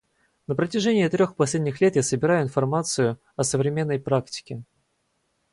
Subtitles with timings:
[0.47, 4.63] На протяжении трех последних лет я собираю информацию о современной практике.